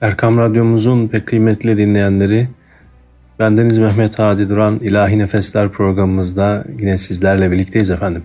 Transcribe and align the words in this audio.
Erkam 0.00 0.38
Radyomuzun 0.38 1.08
pek 1.08 1.26
kıymetli 1.26 1.76
dinleyenleri, 1.76 2.48
bendeniz 3.38 3.78
Mehmet 3.78 4.18
Hadi 4.18 4.48
Duran 4.48 4.78
İlahi 4.78 5.18
Nefesler 5.18 5.68
programımızda 5.68 6.64
yine 6.78 6.98
sizlerle 6.98 7.50
birlikteyiz 7.50 7.90
efendim. 7.90 8.22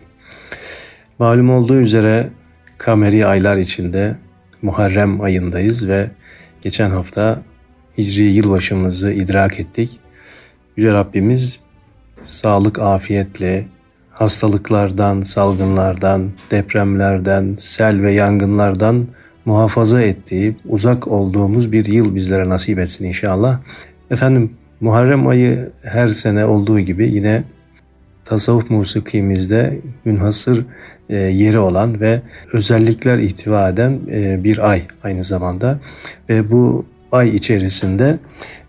Malum 1.19 1.49
olduğu 1.49 1.79
üzere 1.79 2.29
kameri 2.77 3.25
aylar 3.25 3.57
içinde 3.57 4.15
Muharrem 4.61 5.21
ayındayız 5.21 5.87
ve 5.87 6.09
geçen 6.61 6.89
hafta 6.89 7.41
Hicri 7.97 8.23
yılbaşımızı 8.23 9.11
idrak 9.11 9.59
ettik. 9.59 9.99
Yüce 10.77 10.93
Rabbimiz 10.93 11.59
sağlık, 12.23 12.79
afiyetle, 12.79 13.65
hastalıklardan, 14.11 15.21
salgınlardan, 15.21 16.31
depremlerden, 16.51 17.57
sel 17.59 18.01
ve 18.01 18.13
yangınlardan 18.13 19.07
muhafaza 19.45 20.01
ettiği, 20.01 20.55
uzak 20.69 21.07
olduğumuz 21.07 21.71
bir 21.71 21.85
yıl 21.85 22.15
bizlere 22.15 22.49
nasip 22.49 22.79
etsin 22.79 23.05
inşallah. 23.05 23.59
Efendim 24.11 24.51
Muharrem 24.81 25.27
ayı 25.27 25.71
her 25.81 26.07
sene 26.07 26.45
olduğu 26.45 26.79
gibi 26.79 27.09
yine 27.09 27.43
tasavvuf 28.25 28.69
musikimizde 28.69 29.79
münhasır 30.05 30.65
e, 31.09 31.15
yeri 31.15 31.59
olan 31.59 32.01
ve 32.01 32.21
özellikler 32.53 33.17
ihtiva 33.17 33.69
eden 33.69 33.99
e, 34.11 34.43
bir 34.43 34.69
ay 34.71 34.81
aynı 35.03 35.23
zamanda. 35.23 35.79
Ve 36.29 36.51
bu 36.51 36.85
ay 37.11 37.35
içerisinde 37.35 38.17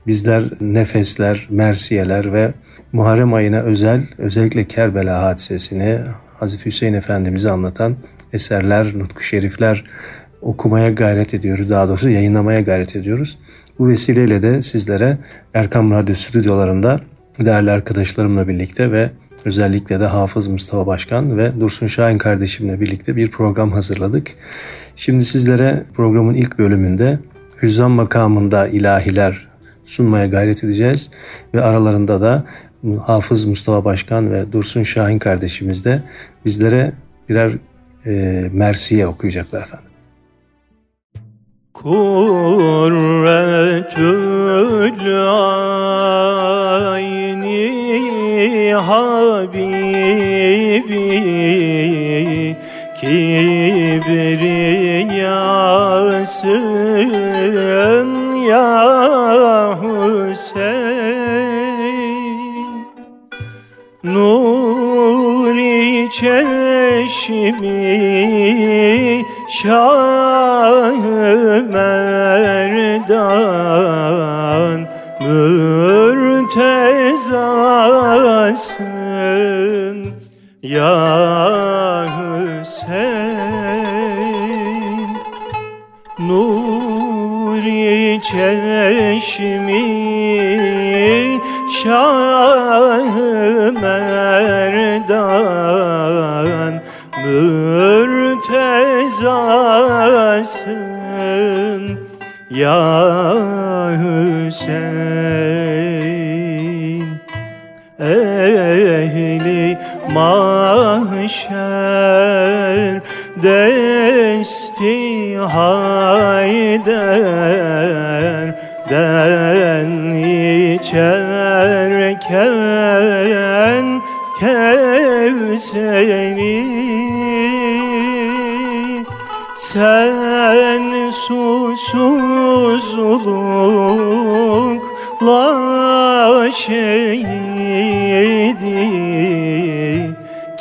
bizler 0.07 0.45
nefesler, 0.61 1.47
mersiyeler 1.51 2.33
ve 2.33 2.53
Muharrem 2.93 3.35
ayına 3.35 3.61
özel 3.61 4.07
özellikle 4.19 4.65
Kerbela 4.65 5.23
hadisesini 5.23 5.99
Hazreti 6.41 6.67
Hüseyin 6.67 6.95
Efendimiz'i 6.95 7.51
anlatan 7.51 7.97
eserler, 8.33 8.99
nutku 8.99 9.23
şerifler 9.23 9.85
okumaya 10.43 10.91
gayret 10.91 11.35
ediyoruz. 11.35 11.71
Daha 11.71 11.89
doğrusu 11.89 12.11
yayınlamaya 12.11 12.61
gayret 12.61 12.97
ediyoruz. 12.97 13.39
Bu 13.79 13.89
vesileyle 13.89 14.43
de 14.43 14.63
sizlere 14.63 15.19
Erkam 15.55 15.91
Radyo 15.91 16.15
stüdyolarında 16.15 17.01
değerli 17.39 17.71
arkadaşlarımla 17.71 18.49
birlikte 18.49 18.93
ve 18.93 19.11
özellikle 19.45 20.01
de 20.01 20.07
Hafız 20.07 20.47
Mustafa 20.47 20.87
Başkan 20.87 21.39
ve 21.39 21.61
Dursun 21.61 21.87
Şahin 21.87 22.19
kardeşimle 22.19 22.81
birlikte 22.81 23.17
bir 23.17 23.31
program 23.31 23.73
hazırladık. 23.73 24.31
Şimdi 24.97 25.25
sizlere 25.25 25.85
programın 25.95 26.35
ilk 26.35 26.59
bölümünde 26.59 27.19
Hüzzam 27.63 27.93
makamında 27.93 28.69
ilahiler 28.69 29.49
sunmaya 29.85 30.27
gayret 30.27 30.65
edeceğiz 30.65 31.11
ve 31.55 31.63
aralarında 31.63 32.21
da 32.21 32.45
Hafız 33.03 33.45
Mustafa 33.45 33.85
Başkan 33.85 34.33
ve 34.33 34.53
Dursun 34.53 34.83
Şahin 34.83 35.19
kardeşimiz 35.19 35.85
de 35.85 36.03
bizlere 36.45 36.93
birer 37.29 37.53
e, 38.07 38.11
Mersiye 38.53 39.07
okuyacaklar 39.07 39.61
efendim. 39.61 39.86
Kurretül 41.83 43.27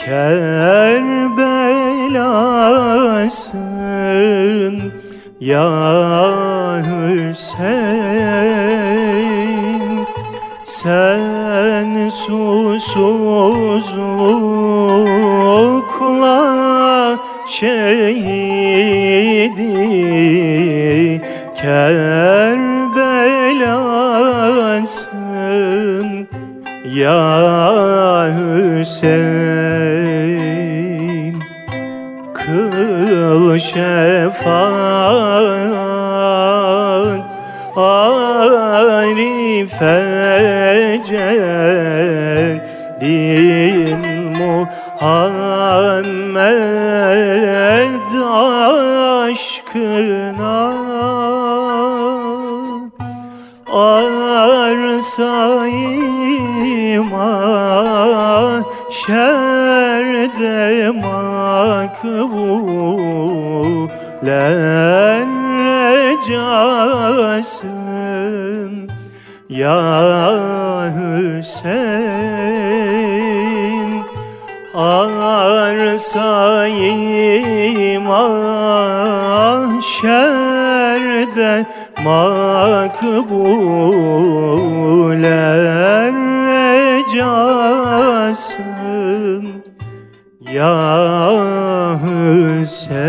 Kerbelasın 0.06 1.34
ya 5.40 6.15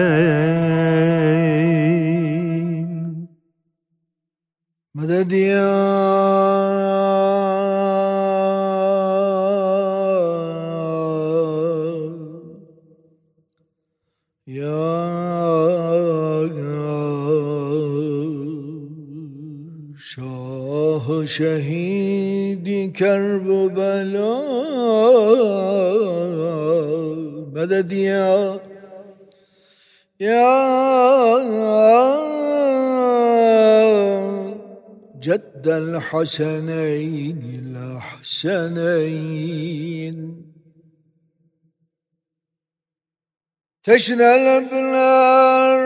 Hüseyin 0.06 1.30
Meded 4.94 5.30
ya 5.30 5.66
Ya 14.46 14.96
Şah 19.98 21.26
şehidi 21.26 22.92
Kerbela 22.92 24.36
Medet 27.54 27.92
ya 27.92 28.65
Ya 30.18 30.48
Ceddel 35.20 36.00
Haseneyn 36.00 37.40
Lahseneyn 37.74 39.16
Teşnelebler 43.82 45.76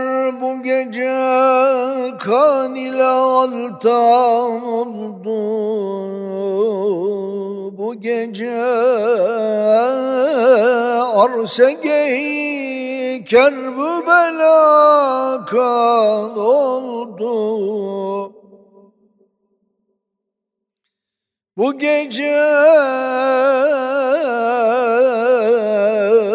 bu 0.40 0.62
gece 0.62 1.10
kan 2.18 2.74
ile 2.74 3.04
altan 3.04 4.62
oldu. 4.62 5.40
Bu 7.78 8.00
gece 8.00 8.62
arsegeyi 11.14 12.89
kerbela 13.24 14.60
kan 15.50 16.38
oldu 16.38 17.36
Bu 21.56 21.78
gece 21.78 22.40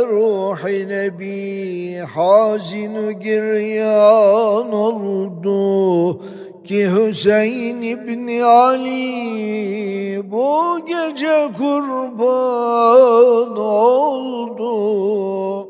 ruhi 0.10 0.90
nebi 0.90 1.98
hazin 2.16 3.20
giryan 3.20 4.72
oldu 4.72 6.22
ki 6.64 6.90
Hüseyin 6.90 7.82
İbni 7.82 8.44
Ali 8.44 10.32
bu 10.32 10.80
gece 10.88 11.50
kurban 11.58 13.58
oldu. 13.58 15.65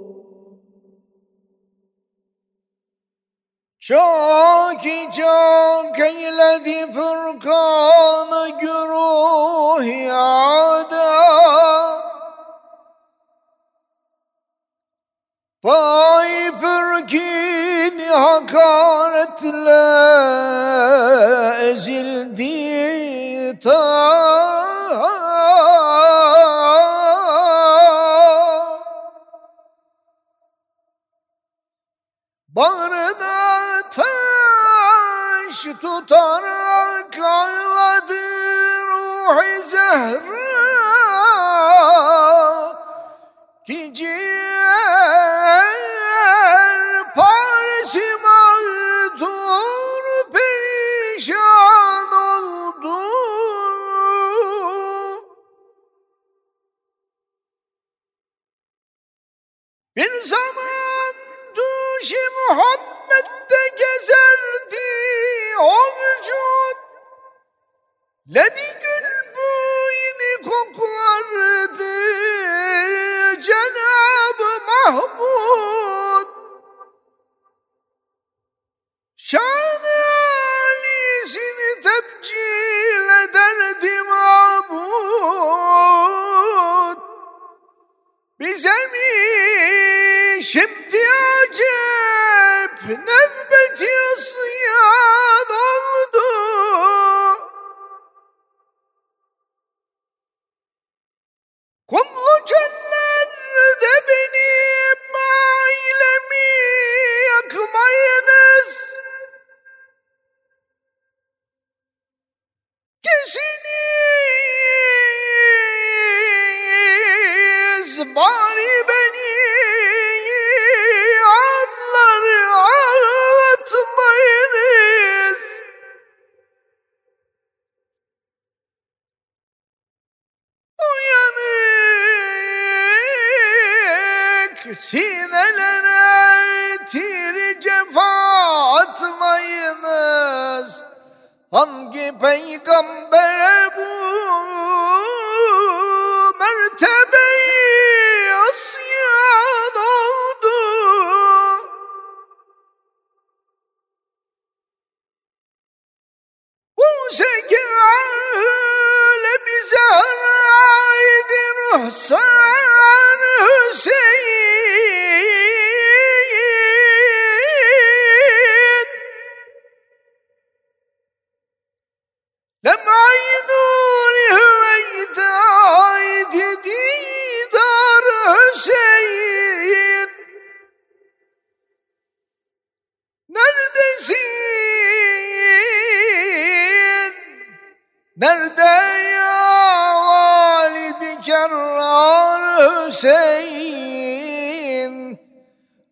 Çok 3.88 4.82
çok 5.12 6.00
eyledi 6.00 6.94
fırkanı 6.94 8.60
güruh 8.60 9.86
yada 10.08 11.16
Vay 15.64 16.52
fırkin 16.52 18.00
hakaretle 18.00 19.86
ezildi 21.70 23.60
ta 23.60 23.85
tutar 36.04 36.65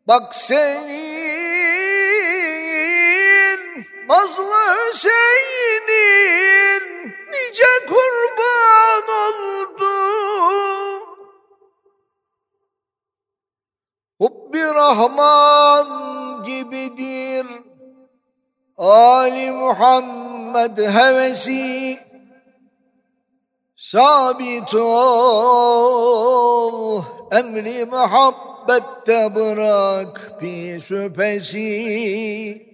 Bak 0.07 0.36
senin 0.36 0.83
Nazlı 4.10 4.75
Hüseyin'in 4.75 6.43
nice 7.31 7.72
kurban 7.88 9.07
oldu. 9.24 9.95
Hubbi 14.19 14.63
Rahman 14.75 15.88
gibidir 16.43 17.45
Ali 18.77 19.51
Muhammed 19.51 20.77
hevesi 20.77 22.00
Sabit 23.75 24.74
ol 24.74 25.93
emri 27.31 27.86
muhabbette 28.67 29.36
bırak 29.36 30.41
bir 30.41 30.79
şüphesi. 30.79 32.74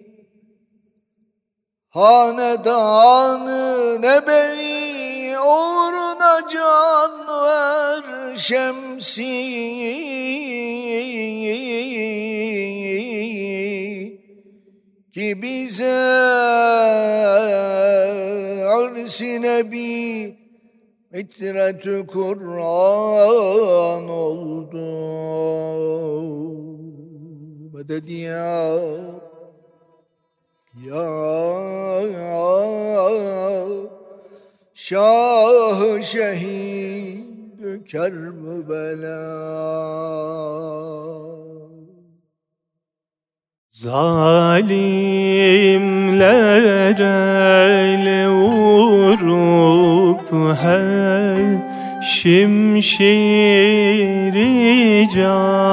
Hanedanı 1.90 3.22
nebevi 4.02 5.40
uğruna 5.40 6.48
can 6.50 7.28
ver 7.28 8.38
şemsi. 8.38 9.24
Ki 15.14 15.42
bize 15.42 16.00
arsi 18.70 19.42
nebi 19.42 20.39
mitretü 21.12 22.08
Kur'an 22.08 24.10
oldu. 24.10 24.90
Medet 27.74 28.10
ya 28.10 28.80
ya 30.86 31.10
Şah 34.74 36.02
şehid 36.02 37.30
Kerbela 37.86 39.20
Zalimler 43.80 44.60
ele 47.00 48.28
vurup 48.28 49.40
her 50.62 51.40
şimşiri 52.02 52.90
canrubaya 55.16 55.70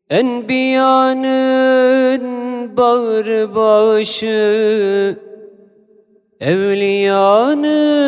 Enbiyanın 0.10 1.38
bağrı 2.78 3.56
başı 3.56 5.28
Evliyanın 6.40 8.08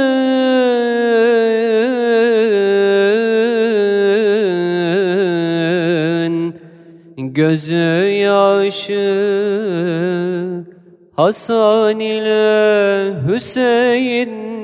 gözü 7.34 8.10
yaşı 8.24 9.06
Hasan 11.16 12.00
ile 12.00 13.14
Hüseyin'dir. 13.28 14.60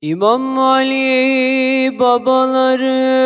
İmam 0.00 0.58
Ali 0.58 1.98
babaları 1.98 3.16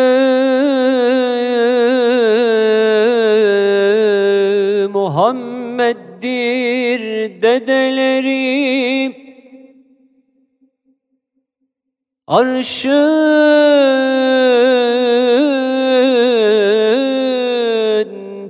Muhammed'dir 4.93 7.01
dedeleri 7.43 9.20
Arşın 12.31 12.91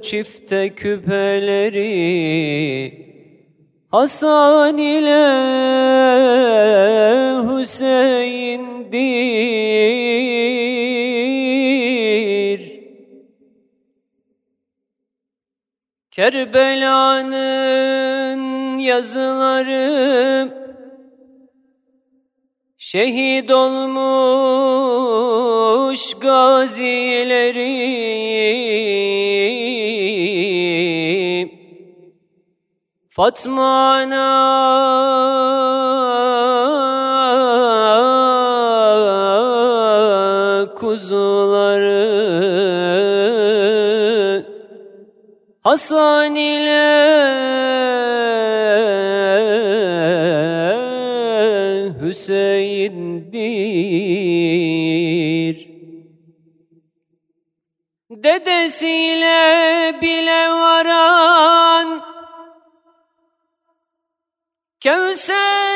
çifte 0.02 0.74
küpeleri 0.74 1.80
Hasan 3.90 4.78
ile 4.78 5.26
Hüseyin'dir. 7.48 8.60
Kerbela'nın 16.10 17.30
yazıları 18.78 20.59
Şehit 22.92 23.50
olmuş 23.50 24.02
gazileri 26.14 27.70
Fatma 33.08 33.92
ana 33.92 34.26
kuzuları 40.74 42.00
Hasan 45.62 46.34
ile 46.34 46.90
Hüseyin'dir. 52.10 53.30
Dedesiyle 58.10 60.00
bile 60.02 60.48
varan 60.50 62.02
Kevser 64.80 65.69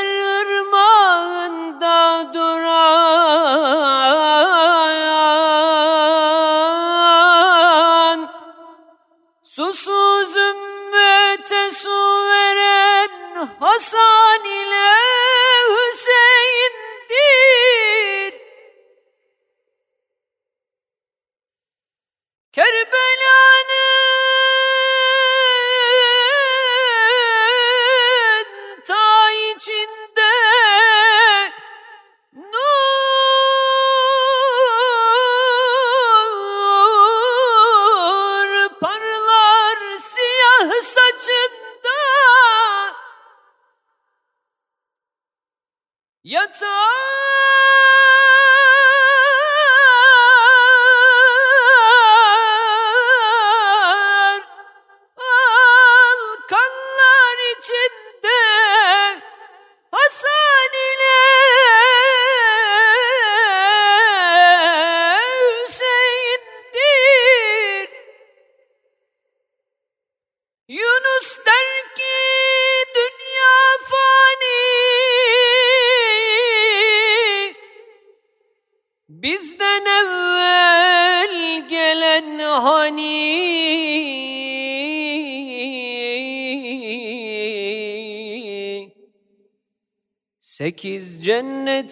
Sekiz 90.64 91.24
cennetin 91.24 91.84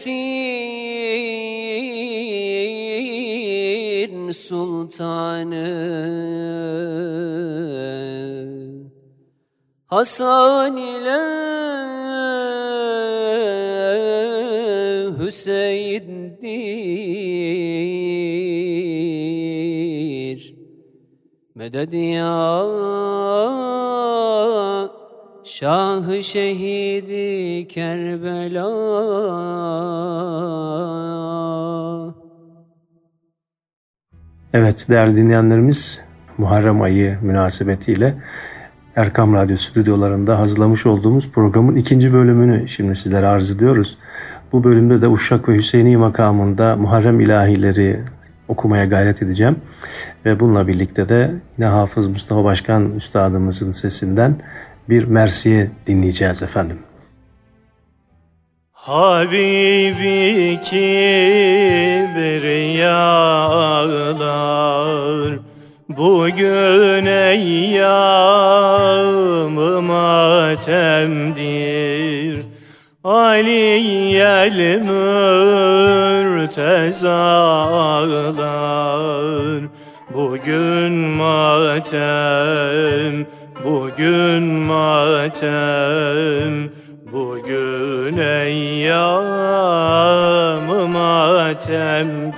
sultanı 4.33 5.69
Hasan 9.87 10.76
ile 10.76 11.21
Hüseyin'dir. 15.19 16.33
Meded 21.55 21.93
ya 21.93 22.62
Şah-ı 25.62 26.23
şehidi 26.23 27.69
Kerbela 27.69 28.69
Evet 34.52 34.87
değerli 34.89 35.17
dinleyenlerimiz 35.17 36.00
Muharrem 36.39 36.82
ayı 36.82 37.19
münasebetiyle 37.23 38.15
Erkam 38.97 39.34
Radyo 39.34 39.56
stüdyolarında 39.56 40.39
hazırlamış 40.39 40.87
olduğumuz 40.87 41.30
programın 41.30 41.76
ikinci 41.76 42.13
bölümünü 42.13 42.69
şimdi 42.69 42.97
sizlere 42.97 43.26
arz 43.26 43.50
ediyoruz. 43.50 43.99
Bu 44.52 44.65
bölümde 44.65 45.00
de 45.00 45.08
Uşak 45.08 45.49
ve 45.49 45.54
Hüseyini 45.54 45.97
makamında 45.97 46.76
Muharrem 46.76 47.21
ilahileri 47.21 48.00
okumaya 48.49 48.84
gayret 48.84 49.23
edeceğim. 49.23 49.56
Ve 50.25 50.41
bununla 50.41 50.67
birlikte 50.67 51.08
de 51.08 51.34
yine 51.58 51.67
Hafız 51.67 52.06
Mustafa 52.06 52.45
Başkan 52.45 52.95
Üstadımızın 52.95 53.73
sesinden 53.73 54.37
bir 54.88 55.04
Mersiye 55.04 55.71
dinleyeceğiz 55.86 56.42
efendim. 56.42 56.78
Habibi 58.73 60.60
kibriyalar 60.64 60.92
Bugün 65.88 67.06
eyyam-ı 67.06 67.82
matemdir 69.82 70.82
Aliyel 73.04 74.80
mürtezalar 74.80 76.62
Bugün 80.14 80.92
matem, 80.92 82.02
bugün 83.65 84.45
matem 84.45 85.53
Bugün 87.13 88.19
eyyam-ı 88.19 88.89
matemdir 90.89 92.33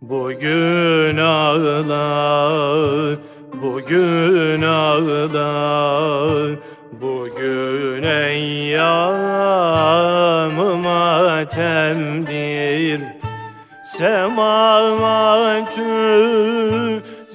Bugün 0.00 1.18
ağlar, 1.18 3.18
bugün 3.62 4.62
ağlar 4.62 6.58
Bugün 7.00 8.02
eyyam-ı 8.02 9.34
matemdir. 11.44 13.00
Semavatü 13.84 15.82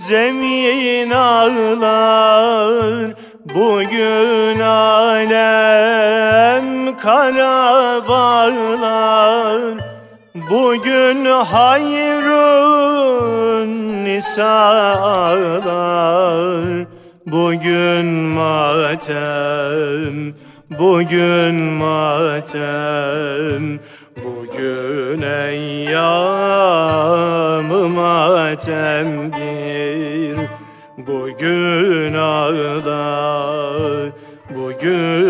zemin 0.09 1.11
ağlar 1.11 3.11
Bugün 3.55 4.59
alem 4.59 5.77
kara 6.97 8.07
bağlar. 8.07 9.77
Bugün 10.49 11.25
hayrun 11.25 12.49
nisalar. 14.05 15.69
Bugün 17.25 18.05
matem 18.05 19.13
Bugün 20.79 21.55
matem. 21.55 23.79
Bugün 24.25 25.21
eyyam-ı 25.21 25.99
matemdir 27.89 29.68
Bugün 31.09 32.13
ağlar 32.13 34.09
Bugün 34.49 35.28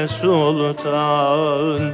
sultan 0.08 1.92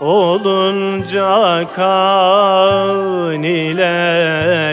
Olunca 0.00 1.64
kan 1.76 3.42
ile 3.42 3.96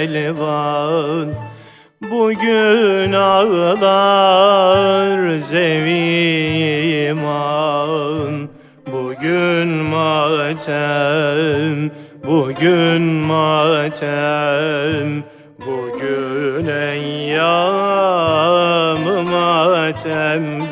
elvan. 0.04 1.34
Bugün 2.12 3.14
ağlar 3.14 5.38
zeviman 5.38 6.54
Bugün 8.92 9.68
matem 9.68 11.92
Bugün 12.28 13.02
matem. 13.02 14.04
Bugün 15.60 16.33
eyyam-ı 16.68 17.64
matemdir 19.32 20.64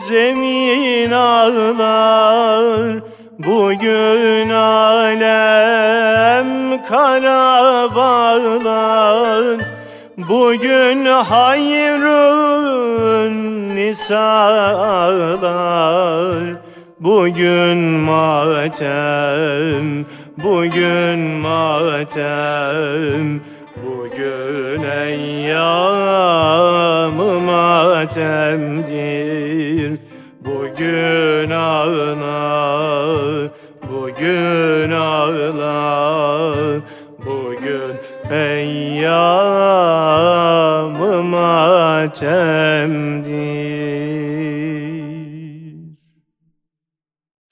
zemin 0.08 1.12
ağlar. 1.12 2.94
Bugün 3.40 4.50
alem 4.50 6.39
kara 6.78 7.96
bağlar 7.96 9.62
Bugün 10.18 11.06
hayrın 11.06 12.56
nisalar 13.76 15.50
Bugün 17.00 17.78
matem, 17.78 18.86
bugün 20.38 21.20
matem 21.20 22.60
Bugün 23.86 24.84
eyyam-ı 24.84 25.90
matemdir. 27.40 28.90
Bugün 30.46 31.52
ağla, 31.52 32.30
bugün 33.92 34.92
ağla 34.92 36.19
matemdir 42.10 43.30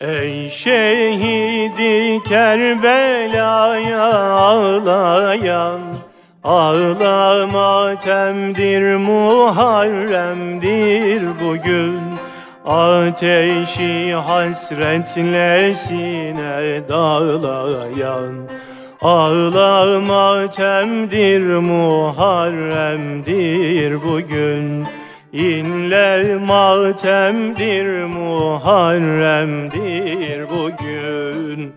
Ey 0.02 0.50
şehidi 0.50 2.24
Kerbela'ya 2.24 4.04
ağlayan 4.24 5.82
Ağla 6.43 7.48
matemdir 7.48 8.96
Muharrem'dir 8.96 10.20
bugün. 11.41 12.02
Ateşi 12.65 14.13
hasretle 14.13 15.76
sine 15.76 16.89
dağlayan 16.89 18.48
Ağla 19.01 19.99
matemdir 19.99 21.41
Muharrem'dir 21.41 22.43
bugün. 24.03 24.88
İnle 25.33 26.36
matemdir 26.45 28.03
Muharrem'dir 28.03 28.89
bugün 30.49 31.73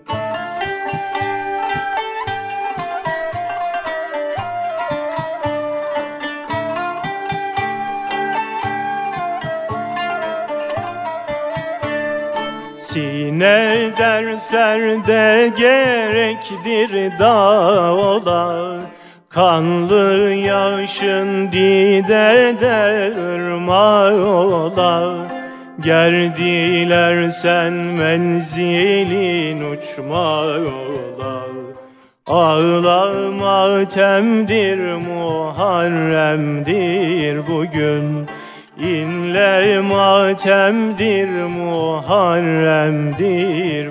Sine 13.41 13.93
derserde 13.99 15.53
gerektir 15.57 17.19
dağlar. 17.19 18.81
Kanlı 19.29 20.35
yaşın 20.35 21.53
didede 21.53 23.13
ırmak 23.19 24.27
olar 24.27 25.17
Gerdiler 25.81 27.31
sen 27.31 27.73
menzilin 27.73 29.71
uçmak 29.71 30.61
olar 30.61 31.51
Ağla 32.27 33.31
matemdir 33.33 34.79
Muharrem'dir 34.95 36.27
bugün 37.49 38.27
İnle 38.81 39.81
matemdir 39.81 41.29
Muharrem'dir 41.29 42.77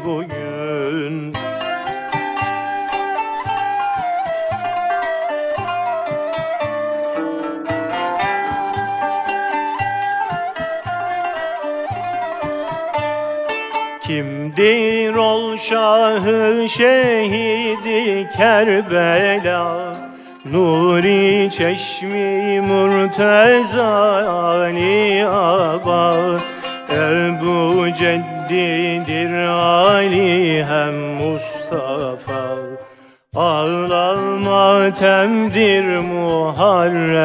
bugün. 0.05 1.33
Kimdir 14.01 15.15
ol 15.15 15.57
şahı 15.57 16.69
şehidi 16.69 18.29
Kerbela 18.37 19.98
Nuri 20.51 21.49
çeşmi 21.51 22.61
murteza 22.61 23.87
Ali 24.27 25.25
Aba. 25.27 26.15
Ebu 26.91 27.85
Ceddidir 27.93 29.47
Ali 29.47 30.65
hem 30.65 30.95
Mustafa. 30.95 32.55
Ağla 33.35 34.17
matemdir 34.43 35.97
Muharrem'dir 35.99 37.23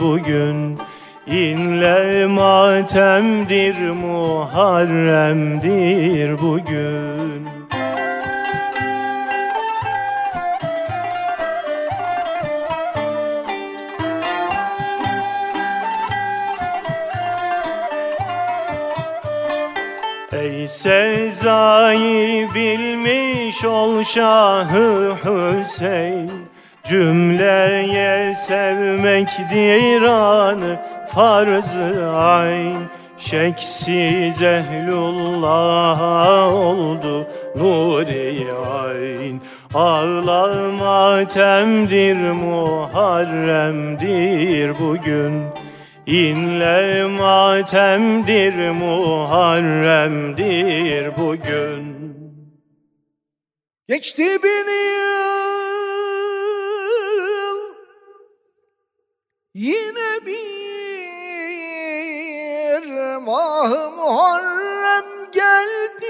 bugün. 0.00 0.78
İnle 1.26 2.26
matemdir 2.26 3.90
Muharrem'dir 3.90 4.82
bugün 6.42 7.35
Sezai 20.76 22.48
bilmiş 22.54 23.64
ol 23.64 24.02
Şahı 24.02 25.12
Hüseyin. 25.24 26.30
Cümleye 26.84 28.34
sevmekdir 28.34 30.02
anı 30.02 30.80
farz-ı 31.08 32.10
ayn. 32.16 32.76
Şeksiz 33.18 34.42
ehlullah'a 34.42 35.70
oldu 36.50 37.26
nuri 37.56 38.46
ayn. 38.76 39.40
Ağla 39.74 40.72
matemdir 40.72 42.16
Muharrem'dir 42.32 43.58
bugün 44.80 45.42
İnle 46.06 47.04
matemdir 47.04 48.70
Muharrem'dir 48.70 51.16
bugün. 51.18 51.96
Geçti 53.88 54.42
bir 54.42 54.66
yıl 54.66 54.76
Yine 59.54 60.26
bir 60.26 60.36
mah 63.16 63.92
Muharrem 63.96 65.04
geldi. 65.32 66.06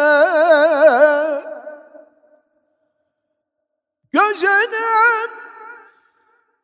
Gözenem 4.12 5.30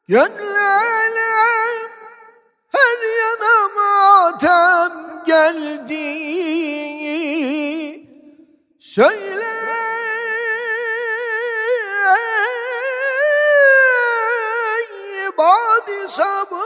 Gönlelem 0.09 1.91
her 2.73 3.01
yana 3.21 3.69
matem 3.77 4.93
geldi 5.25 6.89
Söyle. 8.94 9.46
Badi 15.38 16.09
sabah 16.09 16.59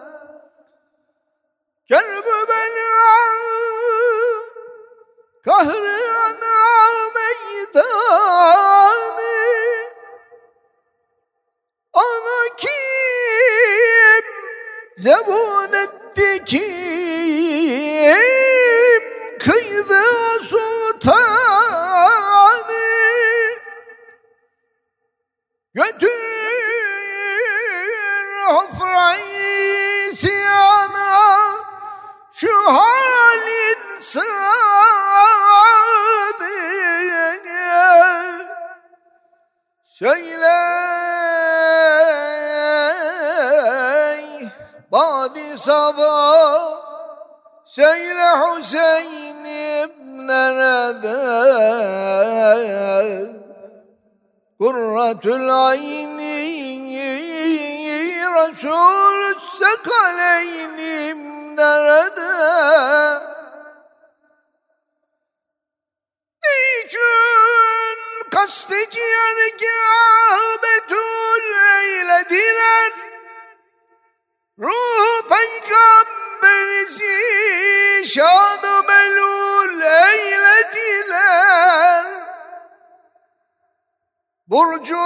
Burcu 84.53 85.01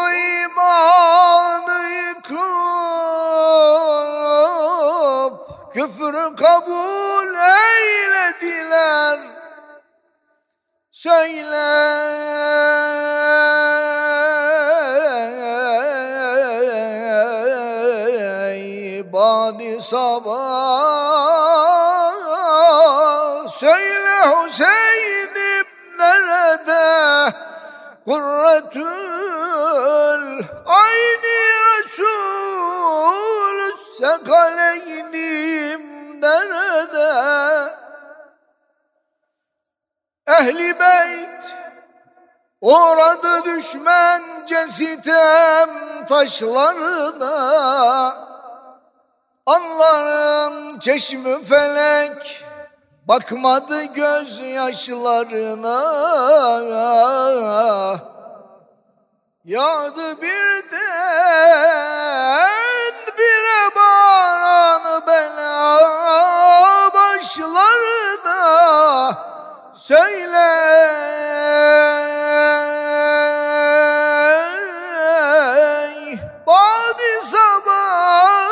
imanı 0.44 1.80
yıkıp 1.88 2.34
küfrü 5.72 6.36
kabul 6.36 7.34
eylediler. 7.64 9.18
Söyle 10.90 11.56
Ehli 40.66 40.80
beyt 40.80 41.56
Uğradı 42.60 43.44
düşmence 43.44 44.68
sitem 44.68 45.70
taşlarına. 46.08 47.36
Anların 49.46 50.78
çeşmi 50.78 51.42
felek 51.42 52.44
Bakmadı 53.08 53.82
gözyaşlarına. 53.84 55.82
Yağdı 59.44 60.22
birden 60.22 60.65
Söyle. 69.86 70.48
Badi 76.46 77.20
sabah 77.22 78.46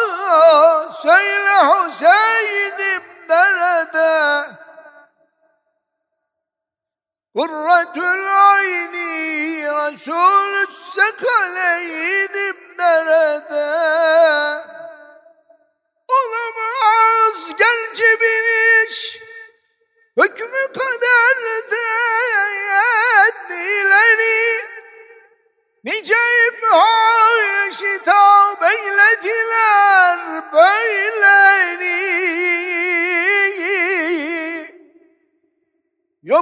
Söyle 1.02 1.56
Hüseyin'im 1.66 3.02
nerede? 3.28 4.48
Kurretül 7.36 8.26
ayni 8.50 9.62
Resul 9.64 10.66
sekaleynim 10.94 12.56
nerede 12.78 14.03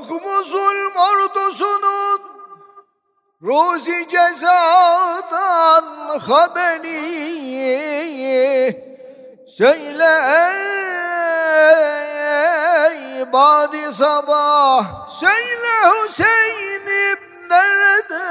Yok 0.03 0.23
mu 0.25 0.45
zulm 0.45 0.97
ordusunun 0.97 2.21
Ruzi 3.43 4.09
cezadan 4.09 5.85
haberi. 6.27 7.03
Söyle 9.49 10.13
ey 12.91 13.33
badi 13.33 13.93
sabah 13.93 14.85
Söyle 15.21 15.75
Hüseyin'im 15.87 17.19
nerede? 17.51 18.29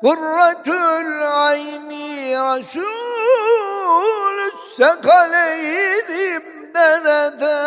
Kurretül 0.00 1.26
ayni 1.48 2.36
Resul 2.36 2.92
Sekaleydim 4.76 6.42
nerede 6.74 7.62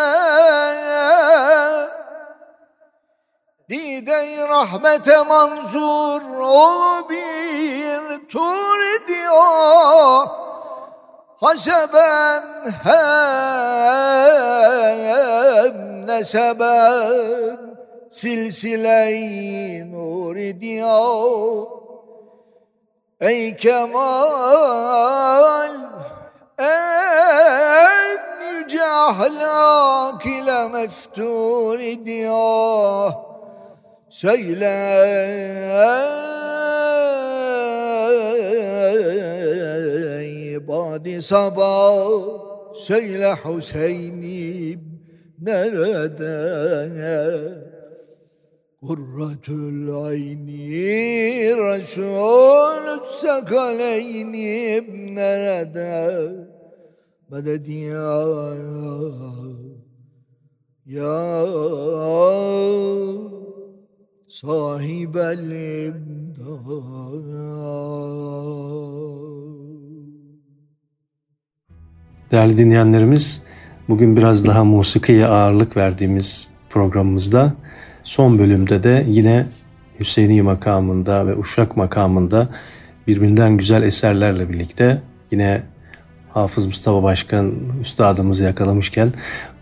Dide 3.69 4.47
rahmete 4.49 5.23
manzur 5.23 6.21
ol 6.39 7.10
bir 7.10 8.30
tur 8.30 9.08
diyor 9.08 10.28
Haseben 11.41 12.43
hem 12.84 13.28
neseben 16.08 17.60
silsile-i 18.10 19.91
nur 19.91 20.36
diyor 20.36 21.67
Ey 23.21 23.56
kemal 23.56 24.06
en 26.58 28.19
yüce 28.54 28.84
ahlak 28.84 30.25
ile 30.25 30.67
meftur 30.67 31.80
diyor 31.80 33.25
Söyle 34.15 34.75
ey 40.19 40.67
badi 40.67 41.21
sabah 41.21 42.08
Söyle 42.75 43.34
Hüseyin'im 43.45 44.80
nerede 45.41 46.36
Kurratül 48.82 49.95
ayni 50.06 51.58
Resul 51.58 52.99
sekaleynim 53.21 55.15
nerede 55.15 56.32
Medet 57.30 57.67
ya 57.67 58.23
Ya 60.86 61.45
sahib 64.36 65.15
Değerli 72.32 72.58
dinleyenlerimiz, 72.58 73.43
bugün 73.89 74.17
biraz 74.17 74.45
daha 74.45 74.63
musikiye 74.63 75.28
ağırlık 75.28 75.78
verdiğimiz 75.78 76.48
programımızda 76.69 77.54
son 78.04 78.39
bölümde 78.39 78.84
de 78.84 79.06
yine 79.08 79.45
Hüseyini 80.00 80.41
makamında 80.41 81.28
ve 81.28 81.36
Uşak 81.36 81.78
makamında 81.78 82.50
birbirinden 83.08 83.58
güzel 83.58 83.84
eserlerle 83.84 84.50
birlikte 84.50 85.02
yine 85.32 85.63
Hafız 86.30 86.65
Mustafa 86.65 87.04
Başkan 87.04 87.54
üstadımızı 87.82 88.43
yakalamışken 88.43 89.13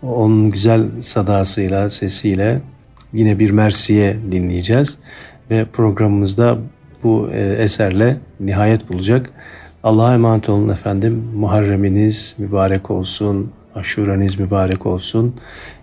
onun 0.02 0.50
güzel 0.50 1.00
sadasıyla, 1.00 1.90
sesiyle 1.90 2.60
yine 3.14 3.38
bir 3.38 3.50
Mersiye 3.50 4.16
dinleyeceğiz. 4.32 4.98
Ve 5.50 5.64
programımızda 5.64 6.58
bu 7.02 7.30
e, 7.32 7.40
eserle 7.40 8.16
nihayet 8.40 8.88
bulacak. 8.88 9.30
Allah'a 9.82 10.14
emanet 10.14 10.48
olun 10.48 10.68
efendim. 10.68 11.24
Muharreminiz 11.34 12.34
mübarek 12.38 12.90
olsun, 12.90 13.52
aşureniz 13.74 14.38
mübarek 14.38 14.86
olsun 14.86 15.34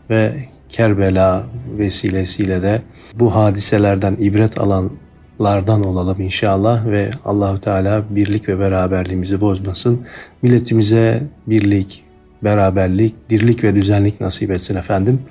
ve 0.09 0.33
Kerbela 0.69 1.43
vesilesiyle 1.77 2.61
de 2.61 2.81
bu 3.13 3.35
hadiselerden 3.35 4.17
ibret 4.19 4.59
alanlardan 4.59 5.83
olalım 5.83 6.21
inşallah 6.21 6.85
ve 6.85 7.09
Allahu 7.25 7.59
Teala 7.59 8.03
birlik 8.09 8.49
ve 8.49 8.59
beraberliğimizi 8.59 9.41
bozmasın. 9.41 10.01
Milletimize 10.41 11.23
birlik, 11.47 12.03
beraberlik, 12.43 13.29
dirlik 13.29 13.63
ve 13.63 13.75
düzenlik 13.75 14.21
nasip 14.21 14.51
etsin 14.51 14.75
efendim. 14.75 15.21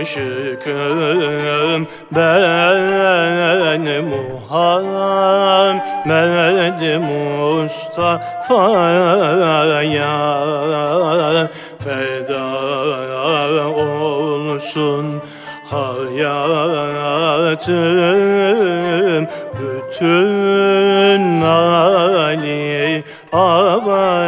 aşıkım 0.00 1.80
ben 2.12 3.82
Muhammed 4.04 5.40
Mustafa'ya 7.00 8.28
feda 11.78 12.48
olsun 13.68 15.06
hayatım 15.64 16.38
bütün 19.58 21.40
Ali 21.42 23.04
abaya 23.32 24.18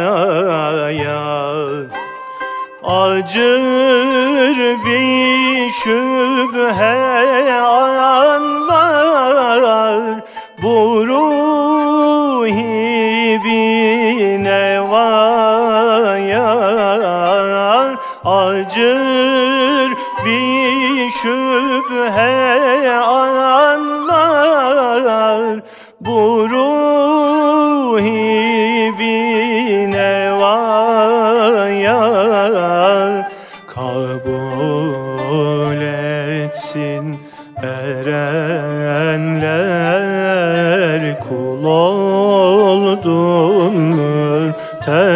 Acır 3.11 4.57
bir 4.85 5.69
şüphe 5.71 6.71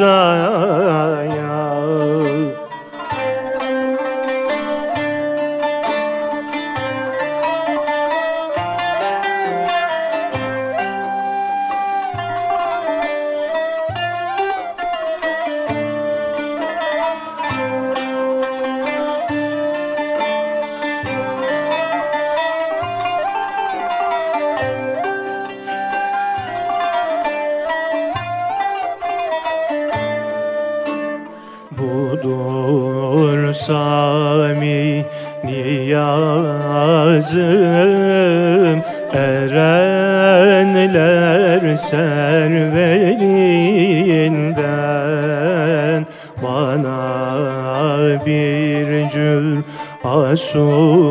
sou. 50.37 51.04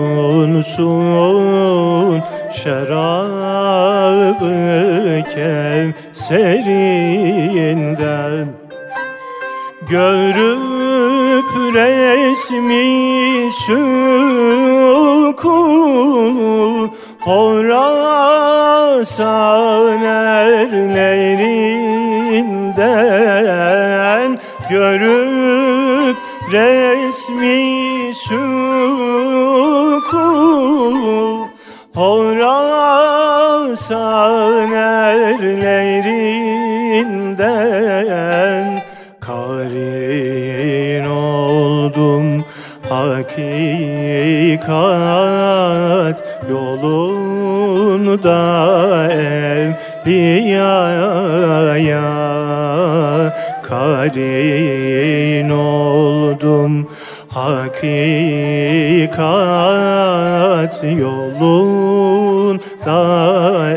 Hakikat 59.14 60.74
yolunda 61.00 62.60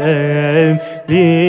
evliyaya 0.07 1.46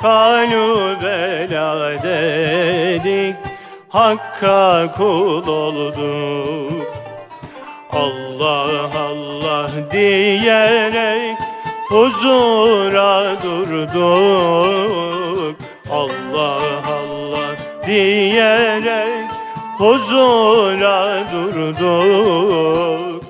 Kalu 0.01 0.95
bela 1.03 2.03
dedik 2.03 3.35
Hakka 3.89 4.91
kul 4.97 5.47
olduk. 5.47 6.87
Allah 7.91 8.24
Allah 8.41 9.69
diyerek 9.91 11.37
huzura 11.89 13.35
durduk. 13.43 14.75
Allah 15.91 16.61
Allah 16.97 17.49
diyerek 17.87 19.29
huzura 19.77 21.23
durduk. 21.33 23.23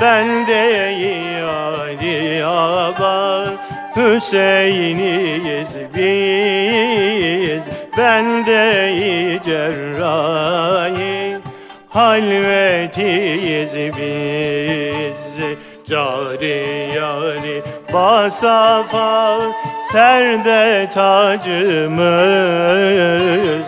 Ben 0.00 0.46
de 0.46 0.90
Ali 1.44 2.44
Aba 2.44 3.46
Hüseyin'iyiz 3.96 5.78
biz. 5.94 7.64
Ben 7.98 8.46
de 8.46 9.40
cerrahi 9.44 11.09
halvetiyiz 11.90 13.74
biz. 13.74 15.20
Cari 15.84 16.90
yari 16.94 17.62
basafa 17.92 19.38
serde 19.80 20.88
tacımız. 20.88 22.00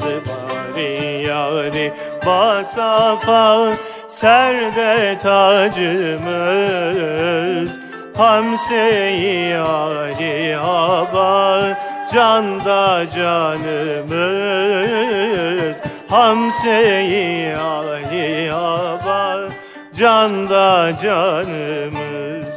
Bari 0.03 1.27
yari 1.29 1.93
basafa 2.27 3.73
serde 4.07 5.19
tacımız. 5.19 6.43
Hamse-i 8.17 9.57
Ali 9.57 10.57
Aba 10.57 11.79
canda 12.13 13.11
canımız 13.11 14.13
Hamse-i 16.13 17.57
Ali 17.57 18.53
Aba 18.53 19.49
canda 19.93 20.93
canımız. 21.03 22.53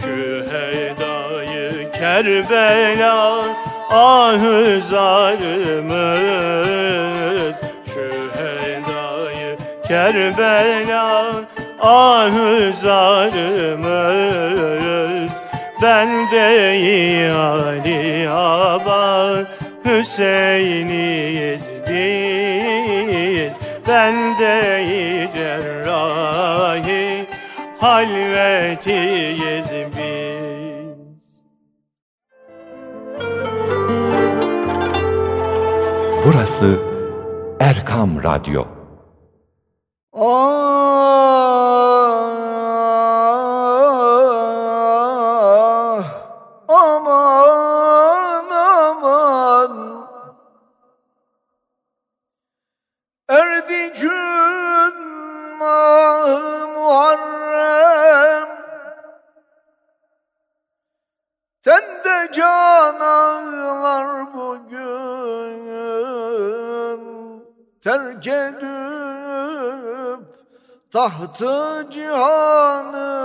Şühedayı 0.00 1.90
Kerbela 1.92 3.44
ahı 3.90 4.82
zarımız. 4.82 5.96
Şühedayı 7.86 9.56
Kerbela 9.88 11.34
ahı 11.80 12.72
zarımız. 12.74 13.80
Ben 15.82 16.30
de 16.30 17.32
Ali 17.32 18.28
Aba 18.30 19.30
Hüseyin'iyiz 19.84 21.70
biz 21.88 23.54
Ben 23.88 24.14
de 24.38 25.30
cerrahi 25.32 27.26
halvetiyiz 27.78 29.70
biz 29.96 30.20
Burası 36.26 36.78
Erkam 37.60 38.22
Radyo. 38.22 38.64
Ah, 40.12 41.29
tahtı 71.00 71.86
cihanı 71.90 73.19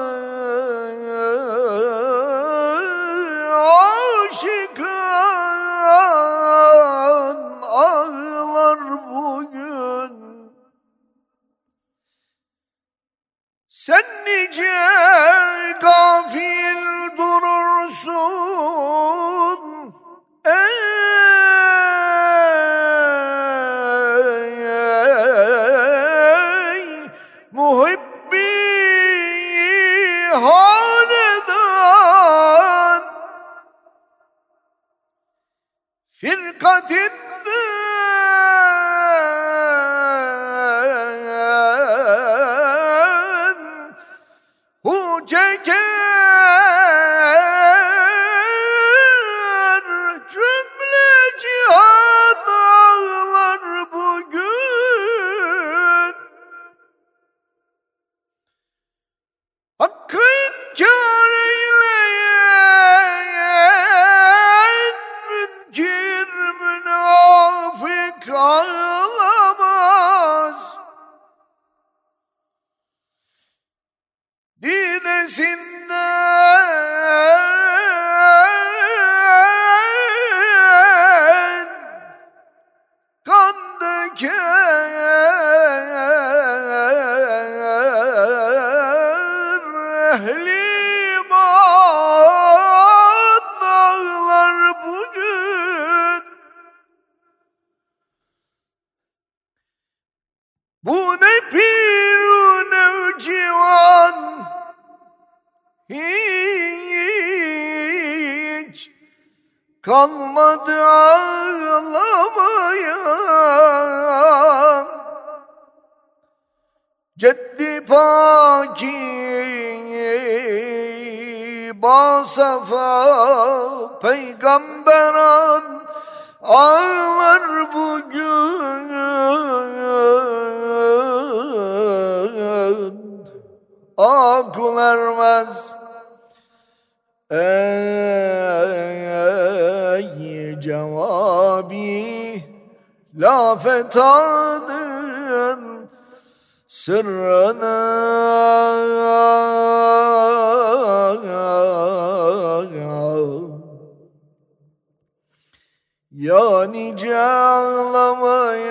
Ya 156.15 156.63
nice 156.71 157.11
ağlamayam 157.11 158.63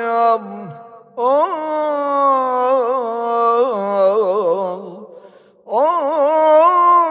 ol 1.16 1.45
Ol 5.66 7.05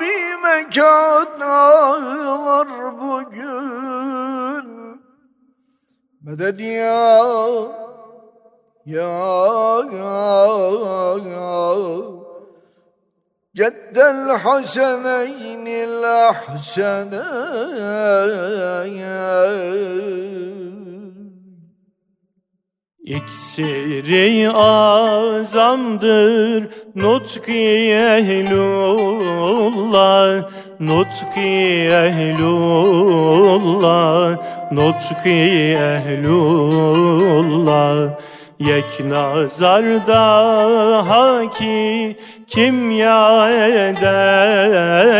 bir 0.00 0.42
mekan 0.42 1.40
ağlar 1.40 2.68
bugün. 3.00 4.66
Medet 6.20 6.60
ya 6.60 7.30
Ya 8.86 9.14
ya 9.94 10.18
ya 11.30 12.09
Ceddel 13.94 14.38
haseneynil 14.42 16.04
ahseneyn. 16.28 17.20
İksiri 23.04 24.50
azamdır 24.50 25.70
nutki 26.96 27.92
ehlullah 28.16 29.30
Nutki 30.80 31.88
ehlullah 32.04 33.16
Nutki 34.72 35.40
ehlullah. 35.94 37.00
Yek 38.60 39.00
nazarda 39.00 40.22
haki 41.08 42.16
kimya 42.50 43.50
ederler 43.50 45.10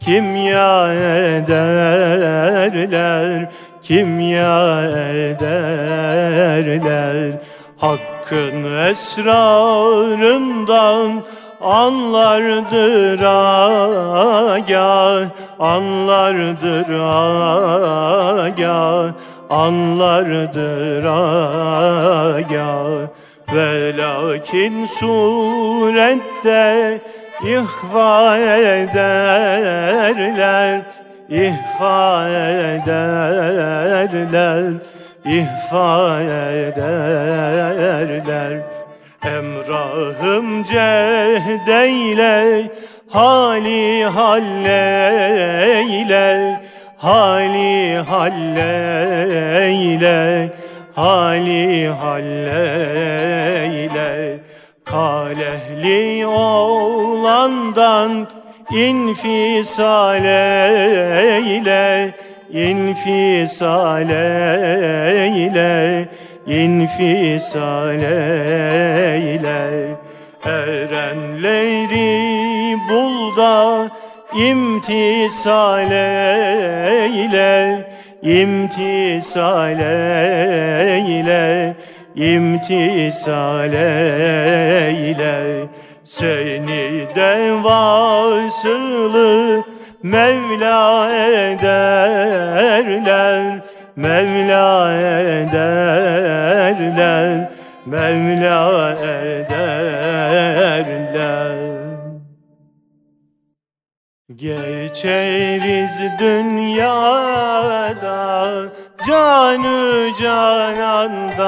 Kimya 0.00 0.94
ederler 0.94 2.78
kimya 3.82 4.82
ederler. 5.40 7.32
Hakkın 7.76 8.76
esrarından 8.90 10.02
anlardır 11.60 13.22
agah 14.54 15.28
Anlardır 15.58 16.90
agah 18.44 19.12
Anlardır 19.50 21.04
agah 22.34 23.08
Ve 23.54 23.96
lakin 23.96 24.86
surette 24.86 26.18
ihva 27.42 28.38
ederler 28.68 29.88
ihfa 31.28 32.28
ederler 32.78 34.72
ihfa 35.24 36.20
ederler. 36.52 37.58
Emrahım 39.24 40.64
cehdeyle 40.64 42.46
hali 43.10 44.04
halleyle 44.04 45.08
hali 46.96 47.96
halleyle 47.96 48.88
hali 50.98 51.88
halleyle 52.00 54.12
kalehli 54.84 56.26
oğlandan 56.26 58.28
infisal 58.70 60.24
eyle 60.24 62.14
infisal 62.52 64.10
eyle 65.20 66.08
infisal 66.46 68.02
eyle 68.02 69.68
erenleri 70.44 72.76
bul 72.90 73.36
da 73.36 73.88
imtisal 74.36 75.92
eyle 75.92 77.87
imtisal 78.22 79.80
eyle 79.80 81.76
imtisal 82.16 83.72
eyle. 83.72 85.66
Seni 86.02 87.06
de 87.16 87.52
vasılı 87.64 89.64
Mevla 90.02 91.10
ederler 91.12 92.84
Mevla 93.96 94.92
ederler 95.32 96.74
Mevla 97.86 98.92
ederler 99.02 100.84
Geçeriz 104.38 106.00
dünyada 106.18 107.48
canı 109.06 110.10
canandan. 110.20 111.38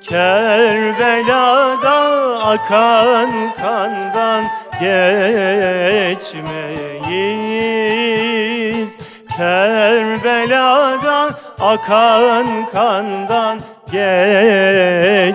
Kerbela'da 0.00 1.98
akan 2.44 3.30
kandan 3.60 4.44
geçmeyiz. 4.80 6.22
Kerbela'da 9.36 10.71
akan 11.72 12.68
kandan 12.72 13.56
geçmeyiz 13.92 15.32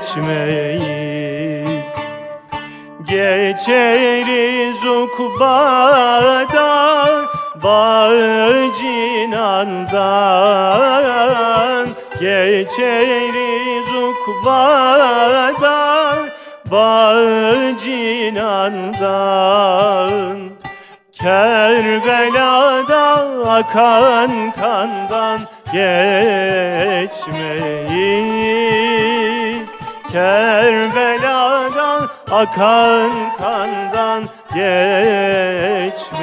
Geçeriz 3.09 4.81
ukbada 4.85 6.71
bağı 7.63 8.73
cinandan. 8.79 9.97
Geçeriz 12.19 13.89
ukbada 14.07 15.79
bağı 16.71 17.77
cinandan. 17.83 19.17
Kerbela'da 21.13 23.07
akan 23.47 24.51
kandan 24.51 25.39
geçmeyiz. 25.73 27.27
Kerbela'da 30.11 32.07
akan 32.31 33.11
kandan 33.37 34.23
geçmeyiz 34.53 36.17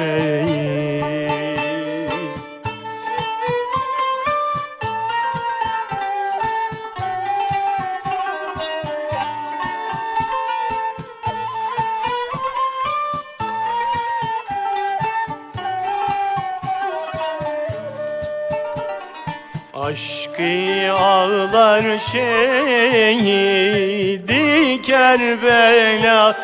Aşkı 20.45 20.93
ağlar 20.93 21.99
şehidi 21.99 22.41
Kerbela'ya. 24.81 26.35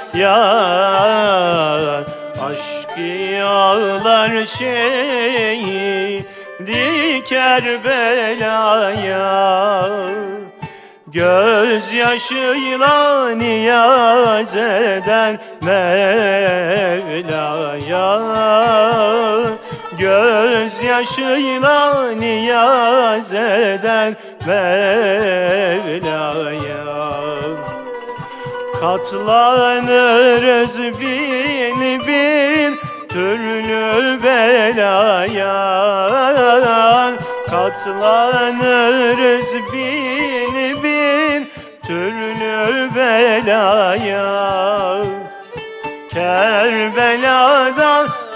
Aşkı 2.42 3.46
ağlar 3.46 4.46
şehidi 4.46 6.24
Kerbela'ya. 7.24 8.62
Gözyaşıyla 11.08 12.10
niyaz 13.30 14.56
eden 14.56 15.40
Mevla'ya 15.62 16.72
Gözyaşıyla 20.02 22.12
niyaz 22.12 23.34
eden 23.34 24.16
Mevla'ya. 24.48 26.02
Katlanırız 28.80 30.80
bin 30.80 32.00
bin 32.08 32.78
türlü 33.10 34.24
belaya. 34.24 35.58
Katlanırız 37.50 39.54
bin 39.74 40.84
bin 40.84 41.50
türlü 41.88 42.96
belaya 42.96 44.71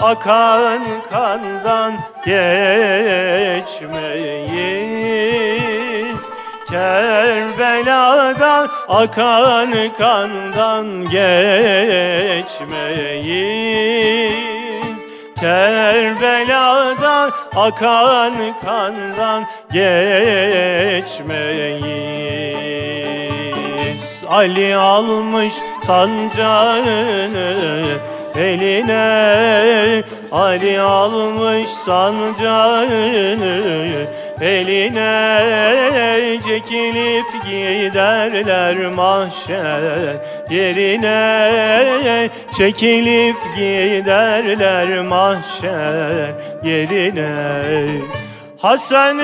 akan 0.06 0.82
kandan 1.10 1.92
geçmeyiz. 2.24 2.62
Kerbela'dan 6.70 8.68
akan 8.88 9.72
kandan 9.98 10.86
geçmeyiz. 11.10 12.46
Kerbela'dan 15.40 17.32
akan 17.56 18.34
kandan 18.64 19.46
geçmeyiz. 19.72 21.16
Ali 24.28 24.76
almış 24.76 25.54
sancağını 25.86 27.56
eline 28.38 30.02
Ali 30.32 30.80
almış 30.80 31.68
sancağını 31.68 33.62
eline 34.40 36.40
Çekilip 36.46 37.26
giderler 37.44 38.86
mahşer. 38.86 40.16
Yerine 40.50 42.30
Çekilip 42.56 43.36
giderler 43.56 45.00
mahşer. 45.00 46.34
Yerine 46.64 47.30
Hasan 48.62 49.18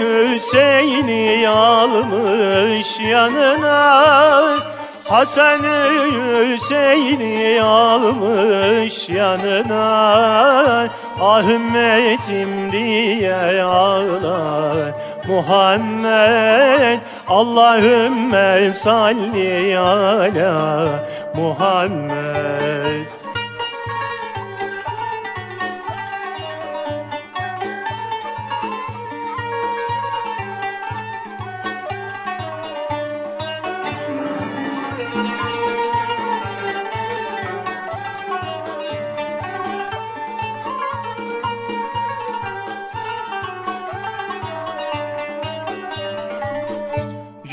Hüseyin'i 0.00 1.48
almış 1.48 3.00
yanına 3.00 4.73
Hasan 5.04 5.60
Hüseyin'i 5.62 7.62
almış 7.62 9.10
yanına 9.10 10.88
Ahmet'im 11.20 12.72
diye 12.72 13.62
ağlar. 13.62 14.92
Muhammed 15.28 16.98
Allahümme 17.28 18.72
salli 18.72 19.78
ala 19.78 20.88
Muhammed 21.34 23.23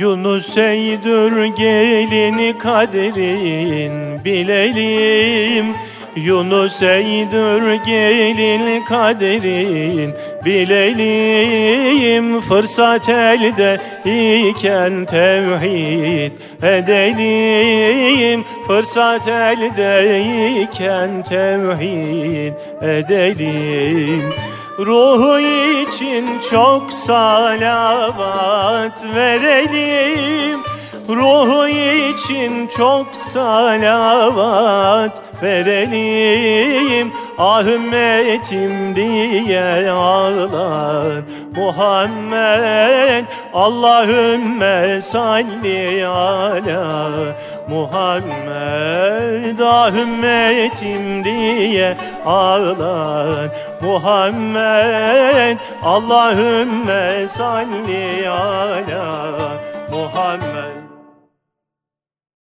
Yunus 0.02 0.58
Eydür 0.58 1.46
gelini 1.46 2.58
kaderin 2.58 4.24
bilelim 4.26 5.66
Yunus 6.16 6.82
Eydür 6.82 7.74
gelin 7.86 8.86
kaderin 8.86 10.14
bilelim 10.46 12.42
Fırsat 12.42 13.10
elde 13.10 13.82
iken 14.06 15.06
tevhid 15.06 16.32
edelim. 16.64 18.44
Fırsat 18.68 19.28
elde 19.28 20.24
iken 20.62 21.24
tevhid 21.24 22.54
edelim 22.82 24.34
Ruhu 24.86 25.40
için 25.40 26.40
çok 26.52 26.94
salavat 26.94 28.24
verelim 29.16 30.71
Ruhu 31.10 31.68
için 31.68 32.68
çok 32.68 33.08
salavat 33.14 35.22
verelim. 35.44 37.12
Ahmet'im 37.38 38.96
diye 38.96 39.92
ağlar. 39.92 41.22
Muhammed 41.56 43.26
Allahümme 43.54 45.02
salli 45.02 46.08
ala. 46.08 47.12
Muhammed 47.70 49.60
Ahmet'im 49.60 51.24
diye 51.24 51.98
ağlar. 52.26 53.50
Muhammed 53.82 55.58
Allahümme 55.84 57.28
salli 57.28 58.30
ala 58.30 59.32